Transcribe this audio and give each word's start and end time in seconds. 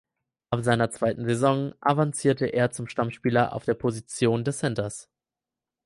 Ab 0.49 0.63
seiner 0.63 0.89
zweiten 0.89 1.25
Saison 1.25 1.75
avancierte 1.79 2.47
er 2.47 2.71
zum 2.71 2.87
Stammspieler 2.87 3.53
auf 3.53 3.65
der 3.65 3.75
Position 3.75 4.43
des 4.43 4.57
Centers. 4.57 5.07